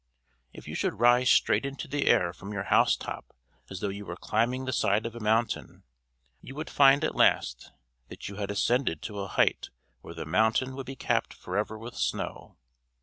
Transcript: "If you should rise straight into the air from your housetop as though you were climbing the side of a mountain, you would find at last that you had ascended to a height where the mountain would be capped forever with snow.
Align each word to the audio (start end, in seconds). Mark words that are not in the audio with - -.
"If 0.51 0.67
you 0.67 0.73
should 0.73 0.99
rise 0.99 1.29
straight 1.29 1.63
into 1.63 1.87
the 1.87 2.07
air 2.07 2.33
from 2.33 2.51
your 2.51 2.63
housetop 2.63 3.35
as 3.69 3.81
though 3.81 3.89
you 3.89 4.03
were 4.03 4.15
climbing 4.15 4.65
the 4.65 4.73
side 4.73 5.05
of 5.05 5.13
a 5.13 5.19
mountain, 5.19 5.83
you 6.41 6.55
would 6.55 6.71
find 6.71 7.03
at 7.03 7.13
last 7.13 7.71
that 8.07 8.27
you 8.27 8.37
had 8.37 8.49
ascended 8.49 9.03
to 9.03 9.19
a 9.19 9.27
height 9.27 9.69
where 9.99 10.15
the 10.15 10.25
mountain 10.25 10.73
would 10.75 10.87
be 10.87 10.95
capped 10.95 11.35
forever 11.35 11.77
with 11.77 11.93
snow. 11.95 12.57